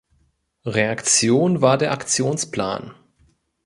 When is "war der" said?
1.61-1.91